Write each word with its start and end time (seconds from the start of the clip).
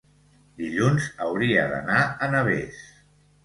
dilluns 0.61 1.11
hauria 1.27 1.67
d'anar 1.75 2.01
a 2.29 2.33
Navès. 2.39 2.85